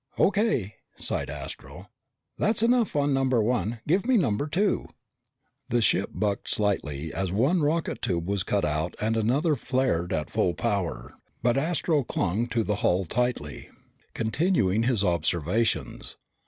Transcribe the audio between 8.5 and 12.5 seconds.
out and another flared at full power, but Astro clung